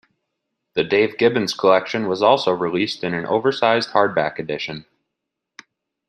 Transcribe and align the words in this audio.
The 0.73 0.83
Dave 0.83 1.19
Gibbons 1.19 1.53
Collection 1.53 2.07
was 2.07 2.23
also 2.23 2.49
released 2.51 3.03
in 3.03 3.13
an 3.13 3.27
oversized 3.27 3.89
hardback 3.91 4.39
edition. 4.39 4.87